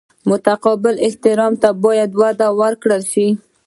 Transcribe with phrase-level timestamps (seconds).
[0.29, 3.27] متقابل احترام ته هم باید وده ورکړل شي.